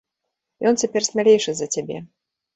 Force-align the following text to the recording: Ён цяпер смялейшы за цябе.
Ён 0.69 0.79
цяпер 0.83 1.01
смялейшы 1.09 1.51
за 1.61 1.67
цябе. 1.73 2.01